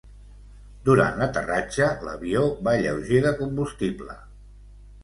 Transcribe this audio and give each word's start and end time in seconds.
Durant 0.87 1.19
l'aterratge 1.19 1.91
l'avió 2.09 2.43
va 2.69 2.75
lleuger 2.87 3.25
de 3.29 3.37
combustible. 3.45 4.19